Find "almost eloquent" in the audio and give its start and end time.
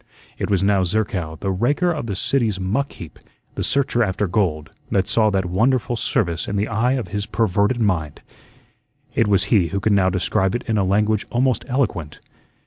11.31-12.19